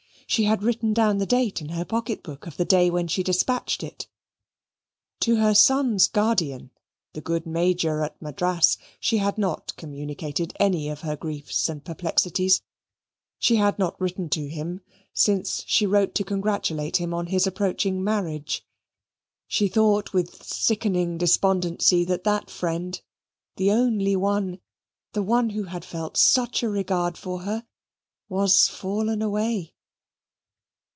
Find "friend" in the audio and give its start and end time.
22.49-23.01